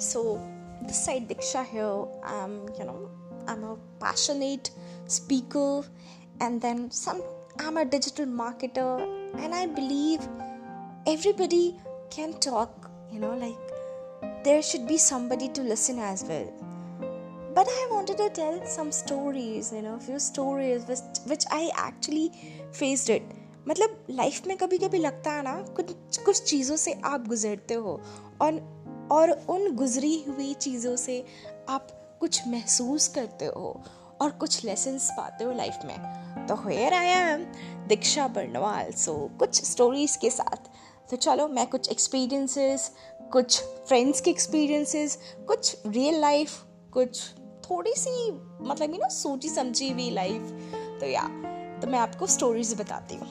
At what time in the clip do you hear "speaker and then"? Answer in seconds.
5.06-6.90